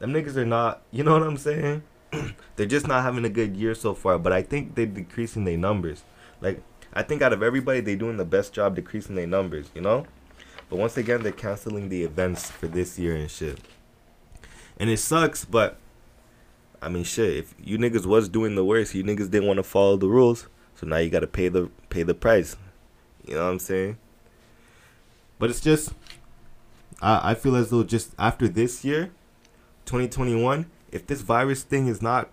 Them 0.00 0.12
niggas 0.12 0.34
are 0.34 0.46
not. 0.46 0.82
You 0.90 1.04
know 1.04 1.12
what 1.12 1.22
I'm 1.22 1.36
saying? 1.36 1.84
they're 2.56 2.66
just 2.66 2.86
not 2.86 3.02
having 3.02 3.24
a 3.24 3.30
good 3.30 3.56
year 3.56 3.74
so 3.74 3.94
far. 3.94 4.18
But 4.18 4.32
I 4.32 4.42
think 4.42 4.74
they're 4.74 4.86
decreasing 4.86 5.44
their 5.44 5.58
numbers. 5.58 6.02
Like 6.40 6.62
I 6.92 7.02
think 7.02 7.22
out 7.22 7.32
of 7.32 7.42
everybody, 7.42 7.80
they're 7.80 7.96
doing 7.96 8.16
the 8.16 8.24
best 8.24 8.52
job 8.52 8.76
decreasing 8.76 9.14
their 9.14 9.26
numbers. 9.26 9.70
You 9.74 9.80
know. 9.80 10.06
But 10.68 10.78
once 10.78 10.96
again, 10.96 11.22
they're 11.22 11.32
canceling 11.32 11.90
the 11.90 12.02
events 12.02 12.50
for 12.50 12.66
this 12.66 12.98
year 12.98 13.14
and 13.14 13.30
shit. 13.30 13.58
And 14.78 14.88
it 14.88 14.96
sucks, 14.96 15.44
but 15.44 15.76
I 16.80 16.88
mean, 16.88 17.04
shit. 17.04 17.36
If 17.36 17.54
you 17.62 17.78
niggas 17.78 18.06
was 18.06 18.28
doing 18.28 18.54
the 18.54 18.64
worst, 18.64 18.94
you 18.94 19.04
niggas 19.04 19.30
didn't 19.30 19.46
want 19.46 19.58
to 19.58 19.62
follow 19.62 19.96
the 19.96 20.08
rules, 20.08 20.48
so 20.74 20.86
now 20.86 20.96
you 20.96 21.10
gotta 21.10 21.26
pay 21.26 21.48
the 21.48 21.70
pay 21.90 22.02
the 22.02 22.14
price. 22.14 22.56
You 23.26 23.34
know 23.34 23.44
what 23.44 23.52
I'm 23.52 23.58
saying? 23.58 23.98
But 25.38 25.50
it's 25.50 25.60
just, 25.60 25.92
I 27.00 27.32
I 27.32 27.34
feel 27.34 27.54
as 27.54 27.70
though 27.70 27.84
just 27.84 28.14
after 28.18 28.48
this 28.48 28.84
year, 28.84 29.10
2021, 29.84 30.66
if 30.92 31.06
this 31.06 31.22
virus 31.22 31.62
thing 31.62 31.88
is 31.88 32.00
not, 32.00 32.30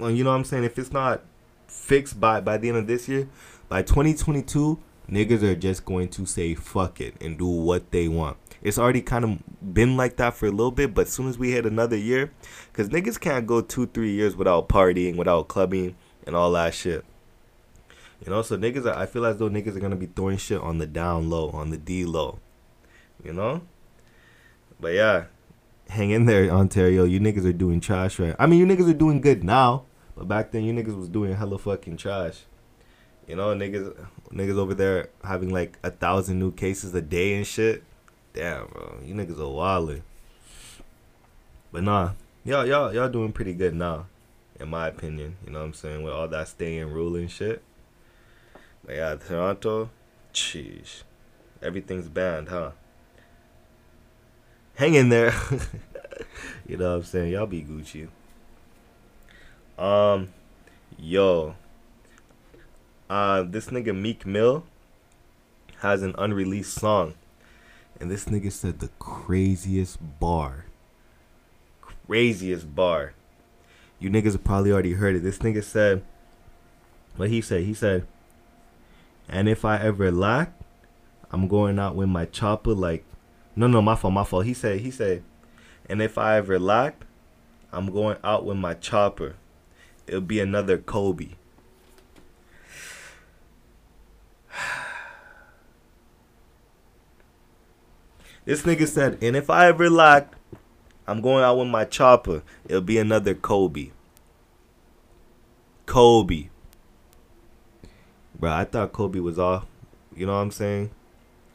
you 0.00 0.24
know 0.24 0.30
what 0.30 0.36
I'm 0.36 0.44
saying? 0.44 0.64
If 0.64 0.78
it's 0.78 0.92
not 0.92 1.22
fixed 1.66 2.18
by 2.18 2.40
by 2.40 2.56
the 2.56 2.68
end 2.68 2.78
of 2.78 2.86
this 2.86 3.08
year, 3.08 3.28
by 3.68 3.82
2022, 3.82 4.78
niggas 5.10 5.42
are 5.42 5.54
just 5.54 5.84
going 5.84 6.08
to 6.08 6.26
say 6.26 6.54
fuck 6.54 7.00
it 7.00 7.14
and 7.20 7.38
do 7.38 7.46
what 7.46 7.90
they 7.90 8.08
want. 8.08 8.36
It's 8.62 8.78
already 8.78 9.02
kind 9.02 9.24
of 9.24 9.74
been 9.74 9.96
like 9.96 10.16
that 10.16 10.34
for 10.34 10.46
a 10.46 10.50
little 10.50 10.72
bit, 10.72 10.94
but 10.94 11.06
as 11.06 11.12
soon 11.12 11.28
as 11.28 11.38
we 11.38 11.52
hit 11.52 11.66
another 11.66 11.96
year, 11.96 12.32
because 12.72 12.88
niggas 12.88 13.20
can't 13.20 13.46
go 13.46 13.60
two, 13.60 13.86
three 13.86 14.12
years 14.12 14.34
without 14.34 14.68
partying, 14.68 15.16
without 15.16 15.48
clubbing, 15.48 15.94
and 16.26 16.34
all 16.34 16.52
that 16.52 16.74
shit. 16.74 17.04
You 18.24 18.30
know, 18.32 18.42
so 18.42 18.58
niggas, 18.58 18.84
are, 18.84 18.98
I 18.98 19.06
feel 19.06 19.24
as 19.24 19.36
though 19.36 19.48
niggas 19.48 19.76
are 19.76 19.80
gonna 19.80 19.96
be 19.96 20.06
throwing 20.06 20.38
shit 20.38 20.60
on 20.60 20.78
the 20.78 20.86
down 20.86 21.30
low, 21.30 21.50
on 21.50 21.70
the 21.70 21.76
D 21.76 22.04
low. 22.04 22.40
You 23.22 23.32
know? 23.32 23.62
But 24.80 24.94
yeah, 24.94 25.24
hang 25.88 26.10
in 26.10 26.26
there, 26.26 26.50
Ontario. 26.50 27.04
You 27.04 27.20
niggas 27.20 27.44
are 27.44 27.52
doing 27.52 27.80
trash 27.80 28.18
right. 28.18 28.34
I 28.38 28.46
mean, 28.46 28.58
you 28.58 28.66
niggas 28.66 28.90
are 28.90 28.94
doing 28.94 29.20
good 29.20 29.42
now, 29.44 29.84
but 30.16 30.28
back 30.28 30.52
then 30.52 30.64
you 30.64 30.72
niggas 30.72 30.96
was 30.96 31.08
doing 31.08 31.34
hella 31.34 31.58
fucking 31.58 31.96
trash. 31.96 32.44
You 33.26 33.36
know, 33.36 33.54
niggas, 33.54 33.94
niggas 34.30 34.56
over 34.56 34.74
there 34.74 35.10
having 35.22 35.50
like 35.50 35.78
a 35.82 35.90
thousand 35.90 36.38
new 36.38 36.52
cases 36.52 36.94
a 36.94 37.02
day 37.02 37.34
and 37.34 37.46
shit. 37.46 37.82
Damn, 38.32 38.68
bro, 38.68 38.98
you 39.04 39.14
niggas 39.14 39.38
are 39.38 39.42
wildin'. 39.42 40.02
But 41.72 41.82
nah, 41.82 42.12
y'all, 42.44 42.66
y'all, 42.66 42.94
y'all 42.94 43.08
doing 43.08 43.32
pretty 43.32 43.52
good 43.52 43.74
now, 43.74 44.06
in 44.58 44.68
my 44.68 44.88
opinion. 44.88 45.36
You 45.44 45.52
know 45.52 45.58
what 45.60 45.66
I'm 45.66 45.74
saying? 45.74 46.02
With 46.02 46.14
all 46.14 46.28
that 46.28 46.48
staying 46.48 46.90
rule 46.90 47.16
and 47.16 47.30
shit. 47.30 47.62
But 48.84 48.94
yeah, 48.94 49.16
Toronto, 49.16 49.90
jeez, 50.32 51.02
everything's 51.60 52.08
banned, 52.08 52.48
huh? 52.48 52.70
Hang 54.78 54.94
in 54.94 55.08
there. 55.08 55.34
you 56.68 56.76
know 56.76 56.90
what 56.90 56.96
I'm 56.98 57.02
saying? 57.02 57.32
Y'all 57.32 57.46
be 57.46 57.62
Gucci. 57.62 58.06
Um, 59.76 60.28
yo, 60.96 61.56
uh, 63.10 63.42
this 63.42 63.66
nigga 63.70 63.92
Meek 63.92 64.24
Mill 64.24 64.64
has 65.80 66.02
an 66.02 66.14
unreleased 66.16 66.74
song 66.74 67.14
and 67.98 68.08
this 68.08 68.26
nigga 68.26 68.52
said 68.52 68.78
the 68.78 68.90
craziest 69.00 69.98
bar. 70.20 70.66
Craziest 71.80 72.72
bar. 72.72 73.14
You 73.98 74.10
niggas 74.10 74.32
have 74.32 74.44
probably 74.44 74.70
already 74.70 74.92
heard 74.92 75.16
it. 75.16 75.24
This 75.24 75.38
nigga 75.38 75.64
said, 75.64 76.04
what 77.16 77.30
he 77.30 77.40
said? 77.40 77.64
He 77.64 77.74
said, 77.74 78.06
and 79.28 79.48
if 79.48 79.64
I 79.64 79.78
ever 79.78 80.12
lack, 80.12 80.52
I'm 81.32 81.48
going 81.48 81.80
out 81.80 81.96
with 81.96 82.08
my 82.08 82.26
chopper 82.26 82.74
like, 82.74 83.04
no, 83.58 83.66
no, 83.66 83.82
my 83.82 83.96
fault, 83.96 84.14
my 84.14 84.22
fault. 84.22 84.46
He 84.46 84.54
said, 84.54 84.78
he 84.80 84.90
said, 84.92 85.24
and 85.88 86.00
if 86.00 86.16
I 86.16 86.36
ever 86.36 86.60
lack, 86.60 87.04
I'm 87.72 87.90
going 87.90 88.16
out 88.22 88.46
with 88.46 88.56
my 88.56 88.74
chopper. 88.74 89.34
It'll 90.06 90.20
be 90.20 90.38
another 90.38 90.78
Kobe. 90.78 91.30
This 98.44 98.62
nigga 98.62 98.86
said, 98.86 99.18
and 99.20 99.36
if 99.36 99.50
I 99.50 99.66
ever 99.66 99.90
lack, 99.90 100.32
I'm 101.06 101.20
going 101.20 101.44
out 101.44 101.58
with 101.58 101.68
my 101.68 101.84
chopper. 101.84 102.42
It'll 102.66 102.80
be 102.80 102.96
another 102.96 103.34
Kobe. 103.34 103.90
Kobe. 105.84 106.48
Bro, 108.38 108.52
I 108.52 108.64
thought 108.64 108.92
Kobe 108.92 109.18
was 109.18 109.38
off. 109.38 109.66
You 110.16 110.24
know 110.24 110.32
what 110.32 110.38
I'm 110.38 110.50
saying? 110.50 110.90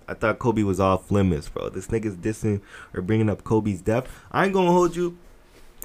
I 0.07 0.13
thought 0.13 0.39
Kobe 0.39 0.63
was 0.63 0.79
off 0.79 1.12
limits, 1.12 1.50
bro. 1.50 1.69
This 1.69 1.88
nigga's 1.88 2.15
dissing 2.15 2.62
or 2.93 3.01
bringing 3.01 3.29
up 3.29 3.43
Kobe's 3.43 3.81
death. 3.81 4.07
I 4.31 4.45
ain't 4.45 4.53
gonna 4.53 4.72
hold 4.72 4.95
you. 4.95 5.17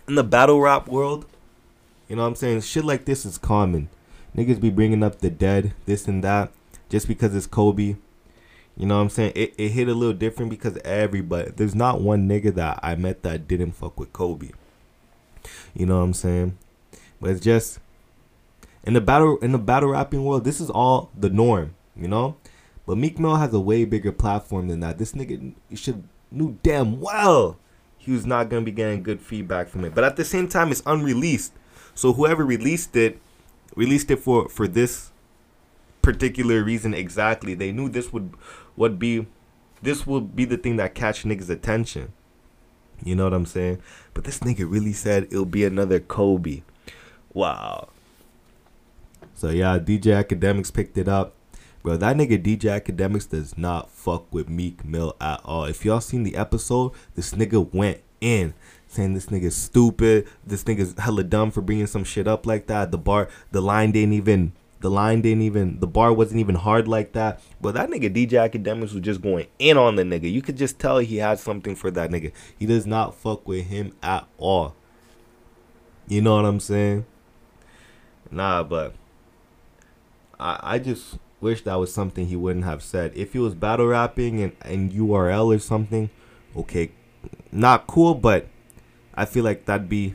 In 0.06 0.14
the 0.14 0.24
battle 0.24 0.60
rap 0.60 0.88
world, 0.88 1.26
you 2.08 2.16
know 2.16 2.22
what 2.22 2.28
I'm 2.28 2.34
saying? 2.34 2.62
Shit 2.62 2.84
like 2.84 3.04
this 3.04 3.26
is 3.26 3.36
common. 3.36 3.88
Niggas 4.34 4.60
be 4.60 4.70
bringing 4.70 5.02
up 5.02 5.18
the 5.20 5.30
dead, 5.30 5.74
this 5.84 6.08
and 6.08 6.24
that, 6.24 6.50
just 6.88 7.06
because 7.06 7.34
it's 7.34 7.46
Kobe. 7.46 7.96
You 8.76 8.86
know 8.86 8.96
what 8.96 9.02
I'm 9.02 9.10
saying? 9.10 9.32
It, 9.34 9.54
it 9.58 9.70
hit 9.70 9.88
a 9.88 9.94
little 9.94 10.14
different 10.14 10.50
because 10.50 10.78
everybody, 10.84 11.50
there's 11.50 11.74
not 11.74 12.00
one 12.00 12.28
nigga 12.28 12.54
that 12.54 12.78
I 12.82 12.94
met 12.94 13.22
that 13.24 13.48
didn't 13.48 13.72
fuck 13.72 13.98
with 13.98 14.12
Kobe. 14.12 14.50
You 15.74 15.86
know 15.86 15.98
what 15.98 16.04
I'm 16.04 16.14
saying? 16.14 16.56
But 17.20 17.30
it's 17.30 17.40
just 17.40 17.80
in 18.84 18.94
the 18.94 19.00
battle 19.00 19.36
in 19.38 19.52
the 19.52 19.58
battle 19.58 19.90
rapping 19.90 20.24
world, 20.24 20.44
this 20.44 20.60
is 20.60 20.70
all 20.70 21.10
the 21.18 21.28
norm, 21.28 21.74
you 21.96 22.08
know? 22.08 22.36
But 22.88 22.96
Meek 22.96 23.18
Mill 23.18 23.36
has 23.36 23.52
a 23.52 23.60
way 23.60 23.84
bigger 23.84 24.12
platform 24.12 24.68
than 24.68 24.80
that. 24.80 24.96
This 24.96 25.12
nigga 25.12 25.52
should 25.74 26.08
knew 26.30 26.56
damn 26.62 27.02
well 27.02 27.58
he 27.98 28.12
was 28.12 28.24
not 28.24 28.48
gonna 28.48 28.64
be 28.64 28.72
getting 28.72 29.02
good 29.02 29.20
feedback 29.20 29.68
from 29.68 29.84
it. 29.84 29.94
But 29.94 30.04
at 30.04 30.16
the 30.16 30.24
same 30.24 30.48
time, 30.48 30.70
it's 30.70 30.82
unreleased. 30.86 31.52
So 31.94 32.14
whoever 32.14 32.46
released 32.46 32.96
it, 32.96 33.20
released 33.76 34.10
it 34.10 34.20
for 34.20 34.48
for 34.48 34.66
this 34.66 35.10
particular 36.00 36.64
reason 36.64 36.94
exactly. 36.94 37.52
They 37.52 37.72
knew 37.72 37.90
this 37.90 38.10
would 38.10 38.32
would 38.74 38.98
be 38.98 39.26
this 39.82 40.06
would 40.06 40.34
be 40.34 40.46
the 40.46 40.56
thing 40.56 40.76
that 40.76 40.94
catch 40.94 41.24
niggas' 41.24 41.50
attention. 41.50 42.14
You 43.04 43.16
know 43.16 43.24
what 43.24 43.34
I'm 43.34 43.44
saying? 43.44 43.82
But 44.14 44.24
this 44.24 44.38
nigga 44.38 44.64
really 44.66 44.94
said 44.94 45.24
it'll 45.24 45.44
be 45.44 45.66
another 45.66 46.00
Kobe. 46.00 46.62
Wow. 47.34 47.90
So 49.34 49.50
yeah, 49.50 49.78
DJ 49.78 50.24
Akademiks 50.24 50.72
picked 50.72 50.96
it 50.96 51.06
up. 51.06 51.34
Bro, 51.88 51.96
that 51.96 52.16
nigga 52.16 52.38
DJ 52.38 52.78
Akademiks 52.78 53.30
does 53.30 53.56
not 53.56 53.88
fuck 53.88 54.30
with 54.30 54.50
Meek 54.50 54.84
Mill 54.84 55.16
at 55.22 55.40
all. 55.42 55.64
If 55.64 55.86
y'all 55.86 56.02
seen 56.02 56.22
the 56.22 56.36
episode, 56.36 56.92
this 57.14 57.32
nigga 57.32 57.72
went 57.72 58.02
in 58.20 58.52
saying 58.86 59.14
this 59.14 59.28
nigga's 59.28 59.56
stupid. 59.56 60.28
This 60.46 60.64
nigga's 60.64 60.94
hella 60.98 61.24
dumb 61.24 61.50
for 61.50 61.62
bringing 61.62 61.86
some 61.86 62.04
shit 62.04 62.28
up 62.28 62.44
like 62.44 62.66
that. 62.66 62.90
The 62.90 62.98
bar, 62.98 63.30
the 63.52 63.62
line 63.62 63.92
didn't 63.92 64.12
even 64.12 64.52
the 64.80 64.90
line 64.90 65.22
didn't 65.22 65.40
even, 65.40 65.80
the 65.80 65.86
bar 65.86 66.12
wasn't 66.12 66.40
even 66.40 66.56
hard 66.56 66.88
like 66.88 67.12
that. 67.12 67.40
But 67.58 67.72
that 67.72 67.88
nigga 67.88 68.14
DJ 68.14 68.32
Akademiks 68.32 68.92
was 68.92 69.00
just 69.00 69.22
going 69.22 69.46
in 69.58 69.78
on 69.78 69.96
the 69.96 70.02
nigga. 70.02 70.30
You 70.30 70.42
could 70.42 70.58
just 70.58 70.78
tell 70.78 70.98
he 70.98 71.16
had 71.16 71.38
something 71.38 71.74
for 71.74 71.90
that 71.92 72.10
nigga. 72.10 72.32
He 72.58 72.66
does 72.66 72.86
not 72.86 73.14
fuck 73.14 73.48
with 73.48 73.64
him 73.64 73.94
at 74.02 74.28
all. 74.36 74.74
You 76.06 76.20
know 76.20 76.36
what 76.36 76.44
I'm 76.44 76.60
saying? 76.60 77.06
Nah, 78.30 78.62
but 78.62 78.92
I 80.38 80.74
I 80.74 80.78
just 80.80 81.16
wish 81.40 81.62
that 81.62 81.74
was 81.76 81.92
something 81.92 82.26
he 82.26 82.36
wouldn't 82.36 82.64
have 82.64 82.82
said. 82.82 83.12
If 83.14 83.32
he 83.32 83.38
was 83.38 83.54
battle 83.54 83.86
rapping 83.86 84.42
and, 84.42 84.56
and 84.62 84.92
URL 84.92 85.54
or 85.54 85.58
something, 85.58 86.10
okay, 86.56 86.90
not 87.52 87.86
cool, 87.86 88.14
but 88.14 88.46
I 89.14 89.24
feel 89.24 89.44
like 89.44 89.66
that'd 89.66 89.88
be. 89.88 90.14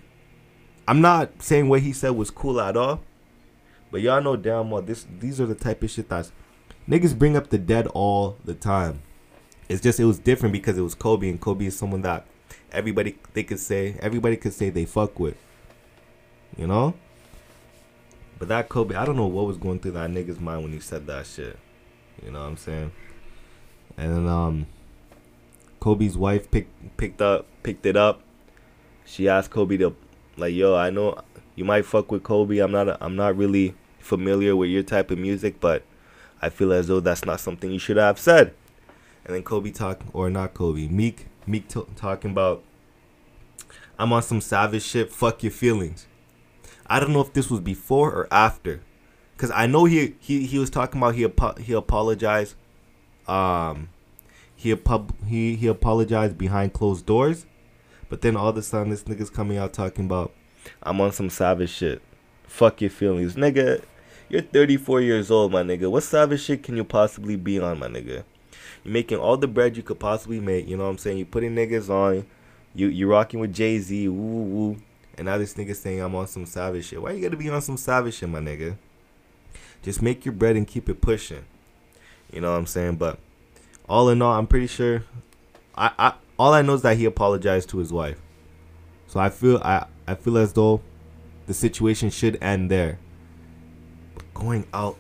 I'm 0.88 1.01
not 1.01 1.42
saying 1.42 1.70
what 1.70 1.82
he 1.82 1.94
said 1.94 2.12
was 2.12 2.30
cool 2.30 2.60
at 2.60 2.75
all, 2.75 3.01
but 3.92 4.01
y'all 4.01 4.22
know 4.22 4.36
damn 4.36 4.70
well 4.70 4.82
this 4.82 5.06
these 5.20 5.39
are 5.39 5.46
the 5.46 5.56
type 5.56 5.82
of 5.82 5.89
shit 5.89 6.10
that's 6.10 6.32
niggas 6.89 7.18
bring 7.18 7.38
up 7.38 7.50
the 7.50 7.58
dead 7.58 7.88
all 7.88 8.38
the 8.44 8.53
time. 8.53 9.01
It's 9.70 9.82
just 9.82 10.00
it 10.00 10.06
was 10.06 10.20
different 10.20 10.51
because 10.51 10.77
it 10.77 10.82
was 10.82 10.96
Kobe 10.96 11.30
and 11.30 11.39
Kobe 11.39 11.65
is 11.65 11.77
someone 11.77 12.01
that 12.01 12.25
everybody 12.72 13.18
they 13.34 13.44
could 13.44 13.60
say 13.60 13.96
everybody 14.01 14.36
could 14.36 14.53
say 14.53 14.70
they 14.70 14.86
fuck 14.86 15.20
with. 15.20 15.38
You 16.58 16.68
know? 16.68 16.94
But 18.43 18.50
that 18.50 18.67
Kobe, 18.67 18.93
I 18.93 19.05
don't 19.05 19.15
know 19.15 19.27
what 19.27 19.45
was 19.45 19.55
going 19.55 19.79
through 19.79 19.93
that 19.93 20.09
nigga's 20.09 20.38
mind 20.38 20.63
when 20.63 20.73
he 20.73 20.81
said 20.81 21.07
that 21.07 21.25
shit. 21.27 21.57
You 22.21 22.29
know 22.29 22.41
what 22.41 22.47
I'm 22.50 22.57
saying? 22.57 22.91
And 23.95 24.12
then 24.12 24.27
um 24.27 24.65
Kobe's 25.79 26.17
wife 26.17 26.51
picked 26.51 26.97
picked 26.97 27.21
up 27.21 27.45
picked 27.63 27.85
it 27.85 27.95
up. 27.95 28.19
She 29.05 29.29
asked 29.29 29.50
Kobe 29.50 29.77
to 29.77 29.95
like, 30.35 30.53
yo, 30.53 30.75
I 30.75 30.89
know 30.89 31.21
You 31.55 31.63
might 31.63 31.85
fuck 31.85 32.12
with 32.12 32.23
Kobe. 32.23 32.57
I'm 32.57 32.73
not. 32.73 32.97
I'm 33.01 33.15
not 33.15 33.38
really 33.38 33.75
familiar 34.00 34.57
with 34.57 34.69
your 34.69 34.83
type 34.83 35.09
of 35.09 35.19
music, 35.19 35.62
but 35.62 35.83
I 36.41 36.50
feel 36.50 36.73
as 36.73 36.88
though 36.89 37.00
that's 37.00 37.23
not 37.23 37.39
something 37.39 37.71
you 37.71 37.79
should 37.79 37.95
have 37.95 38.19
said. 38.19 38.53
And 39.23 39.33
then 39.33 39.43
Kobe 39.43 39.71
talk 39.71 40.01
or 40.12 40.29
not 40.29 40.53
Kobe, 40.53 40.89
Meek 40.89 41.27
Meek 41.47 41.69
t- 41.69 41.85
talking 41.95 42.31
about 42.31 42.62
I'm 43.97 44.12
on 44.12 44.21
some 44.21 44.41
savage 44.41 44.83
shit. 44.83 45.13
Fuck 45.13 45.43
your 45.43 45.51
feelings. 45.53 46.07
I 46.87 46.99
don't 46.99 47.13
know 47.13 47.21
if 47.21 47.33
this 47.33 47.49
was 47.49 47.59
before 47.59 48.11
or 48.11 48.27
after, 48.31 48.81
cause 49.37 49.51
I 49.53 49.67
know 49.67 49.85
he 49.85 50.15
he, 50.19 50.45
he 50.45 50.59
was 50.59 50.69
talking 50.69 50.99
about 51.01 51.15
he 51.15 51.25
apo- 51.25 51.55
he 51.55 51.73
apologized, 51.73 52.55
um, 53.27 53.89
he 54.55 54.75
pub 54.75 55.13
he 55.25 55.55
he 55.55 55.67
apologized 55.67 56.37
behind 56.37 56.73
closed 56.73 57.05
doors, 57.05 57.45
but 58.09 58.21
then 58.21 58.35
all 58.35 58.49
of 58.49 58.57
a 58.57 58.61
sudden 58.61 58.89
this 58.89 59.03
nigga's 59.03 59.29
coming 59.29 59.57
out 59.57 59.73
talking 59.73 60.05
about 60.05 60.33
I'm 60.81 60.99
on 61.01 61.11
some 61.11 61.29
savage 61.29 61.69
shit. 61.69 62.01
Fuck 62.47 62.81
your 62.81 62.89
feelings, 62.89 63.35
nigga. 63.35 63.83
You're 64.29 64.41
34 64.41 65.01
years 65.01 65.31
old, 65.31 65.51
my 65.51 65.63
nigga. 65.63 65.91
What 65.91 66.03
savage 66.03 66.41
shit 66.41 66.63
can 66.63 66.77
you 66.77 66.83
possibly 66.83 67.35
be 67.35 67.59
on, 67.59 67.79
my 67.79 67.87
nigga? 67.87 68.23
You're 68.83 68.93
making 68.93 69.17
all 69.17 69.37
the 69.37 69.47
bread 69.47 69.77
you 69.77 69.83
could 69.83 69.99
possibly 69.99 70.39
make. 70.39 70.67
You 70.67 70.77
know 70.77 70.83
what 70.83 70.89
I'm 70.89 70.97
saying? 70.97 71.17
You're 71.17 71.25
putting 71.27 71.55
niggas 71.55 71.89
on. 71.89 72.25
You 72.73 72.87
you 72.87 73.07
rocking 73.07 73.39
with 73.39 73.53
Jay 73.53 73.79
Z. 73.79 74.07
Woo 74.07 74.43
woo. 74.43 74.77
And 75.17 75.25
now 75.25 75.38
this 75.38 75.53
nigga 75.53 75.75
saying 75.75 76.00
I'm 76.00 76.15
on 76.15 76.27
some 76.27 76.46
savage 76.46 76.86
shit. 76.86 77.01
Why 77.01 77.12
you 77.12 77.22
gotta 77.22 77.38
be 77.38 77.50
on 77.50 77.62
some 77.62 77.77
savage 77.77 78.15
shit, 78.15 78.29
my 78.29 78.39
nigga? 78.39 78.77
Just 79.82 80.01
make 80.01 80.25
your 80.25 80.34
bread 80.34 80.55
and 80.55 80.67
keep 80.67 80.89
it 80.89 81.01
pushing. 81.01 81.46
You 82.32 82.41
know 82.41 82.51
what 82.51 82.58
I'm 82.58 82.65
saying? 82.65 82.96
But 82.96 83.20
all 83.88 84.10
in 84.10 84.22
all, 84.22 84.34
I'm 84.34 84.48
pretty 84.48 84.67
sure. 84.67 85.03
I, 85.75 85.91
I 86.00 86.13
all 86.38 86.53
I 86.53 86.62
know 86.62 86.74
is 86.74 86.82
that 86.82 86.98
he 86.98 87.05
apologized 87.05 87.70
to 87.70 87.77
his 87.77 87.93
wife. 87.93 88.20
So 89.08 89.20
I 89.20 89.29
feel 89.29 89.58
I 89.58 89.86
I 90.08 90.15
feel 90.15 90.38
as 90.38 90.53
though 90.53 90.82
the 91.46 91.53
situation 91.53 92.10
should 92.10 92.41
end 92.41 92.72
there. 92.72 93.00
But 94.15 94.34
going 94.34 94.67
out, 94.74 94.98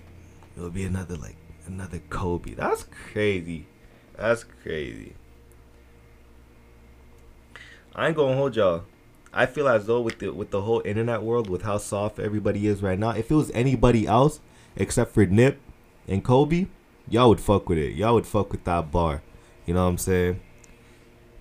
it'll 0.55 0.69
be 0.69 0.83
another 0.83 1.15
like 1.15 1.37
another 1.65 1.99
Kobe. 2.09 2.53
That's 2.53 2.85
crazy. 3.11 3.67
That's 4.15 4.43
crazy. 4.43 5.15
I 7.95 8.07
ain't 8.07 8.15
gonna 8.15 8.35
hold 8.35 8.55
y'all. 8.55 8.83
I 9.33 9.47
feel 9.47 9.67
as 9.67 9.87
though 9.87 10.01
with 10.01 10.19
the 10.19 10.29
with 10.31 10.51
the 10.51 10.61
whole 10.61 10.81
internet 10.85 11.23
world, 11.23 11.49
with 11.49 11.63
how 11.63 11.77
soft 11.79 12.19
everybody 12.19 12.67
is 12.67 12.83
right 12.83 12.99
now, 12.99 13.11
if 13.11 13.31
it 13.31 13.35
was 13.35 13.51
anybody 13.51 14.05
else 14.05 14.39
except 14.75 15.13
for 15.13 15.25
Nip 15.25 15.59
and 16.07 16.23
Kobe, 16.23 16.67
y'all 17.09 17.29
would 17.29 17.41
fuck 17.41 17.67
with 17.67 17.77
it. 17.77 17.95
Y'all 17.95 18.13
would 18.13 18.27
fuck 18.27 18.51
with 18.51 18.63
that 18.65 18.91
bar. 18.91 19.21
You 19.65 19.73
know 19.73 19.83
what 19.83 19.89
I'm 19.89 19.97
saying? 19.97 20.39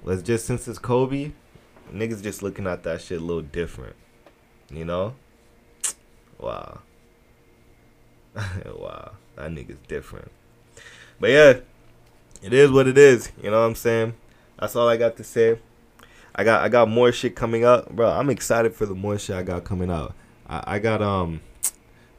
Let's 0.05 0.23
just 0.23 0.47
since 0.47 0.67
it's 0.67 0.79
Kobe, 0.79 1.33
niggas 1.93 2.23
just 2.23 2.43
looking 2.43 2.67
at 2.67 2.83
that 2.85 3.03
shit 3.03 3.21
a 3.21 3.25
little 3.25 3.43
different. 3.43 3.97
You 4.71 4.85
know? 4.85 5.15
Wow. 6.39 6.81
wow. 8.35 9.13
That 9.37 9.53
nigga's 9.53 9.79
different. 9.87 10.33
But 11.21 11.31
yeah, 11.31 11.61
it 12.43 12.53
is 12.53 12.73
what 12.73 12.89
it 12.89 12.99
is. 12.99 13.31
You 13.41 13.53
know 13.53 13.61
what 13.61 13.67
I'm 13.67 13.75
saying? 13.77 14.15
That's 14.59 14.75
all 14.75 14.89
I 14.89 14.97
got 14.97 15.17
to 15.19 15.25
say. 15.25 15.61
I 16.35 16.45
got 16.45 16.63
I 16.63 16.69
got 16.69 16.89
more 16.89 17.13
shit 17.13 17.37
coming 17.37 17.65
up, 17.65 17.91
bro. 17.91 18.11
I'm 18.11 18.31
excited 18.31 18.75
for 18.75 18.87
the 18.87 18.95
more 18.95 19.19
shit 19.19 19.37
I 19.37 19.43
got 19.43 19.65
coming 19.65 19.91
out. 19.91 20.15
I, 20.49 20.77
I 20.77 20.79
got 20.79 21.03
um 21.03 21.41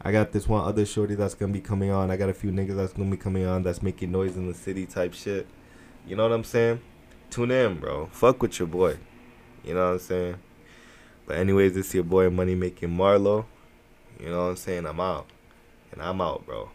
I 0.02 0.12
got 0.12 0.32
this 0.32 0.48
one 0.48 0.64
other 0.64 0.86
shorty 0.86 1.16
that's 1.16 1.34
gonna 1.34 1.54
be 1.54 1.62
coming 1.62 1.90
on. 1.90 2.12
I 2.12 2.18
got 2.18 2.30
a 2.30 2.34
few 2.34 2.52
niggas 2.52 2.76
that's 2.76 2.94
gonna 2.94 3.10
be 3.10 3.18
coming 3.18 3.46
on 3.46 3.64
that's 3.64 3.82
making 3.82 4.12
noise 4.12 4.36
in 4.36 4.48
the 4.48 4.54
city 4.54 4.86
type 4.86 5.14
shit. 5.14 5.48
You 6.06 6.16
know 6.16 6.24
what 6.24 6.34
I'm 6.34 6.44
saying? 6.44 6.82
Tune 7.30 7.52
in, 7.52 7.80
bro. 7.80 8.08
Fuck 8.12 8.42
with 8.42 8.60
your 8.60 8.68
boy. 8.68 8.98
You 9.64 9.74
know 9.74 9.86
what 9.88 9.94
I'm 9.94 10.00
saying? 10.00 10.36
But 11.26 11.38
anyways, 11.38 11.74
this 11.74 11.94
your 11.94 12.04
boy 12.04 12.30
Money 12.30 12.54
Making 12.54 12.90
Marlo. 12.90 13.46
You 14.20 14.30
know 14.30 14.44
what 14.44 14.50
I'm 14.50 14.56
saying? 14.58 14.86
I'm 14.86 15.00
out. 15.00 15.28
And 15.92 16.02
I'm 16.02 16.20
out, 16.22 16.46
bro. 16.46 16.70